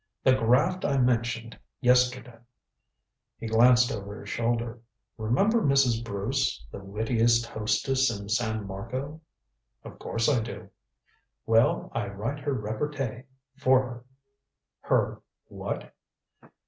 The 0.23 0.33
graft 0.33 0.83
I 0.83 0.97
mentioned 0.97 1.59
yesterday." 1.79 2.39
He 3.37 3.45
glanced 3.45 3.91
over 3.91 4.19
his 4.19 4.29
shoulder. 4.29 4.79
"Remember 5.15 5.61
Mrs. 5.61 6.03
Bruce, 6.03 6.65
the 6.71 6.79
wittiest 6.79 7.45
hostess 7.45 8.09
in 8.09 8.27
San 8.27 8.65
Marco?" 8.65 9.21
"Of 9.83 9.99
course 9.99 10.27
I 10.27 10.39
do." 10.41 10.71
"Well, 11.45 11.91
I 11.93 12.07
write 12.07 12.39
her 12.39 12.53
repartee 12.55 13.25
for 13.55 13.79
her." 13.83 14.05
"Her 14.81 15.21
what?" 15.49 15.93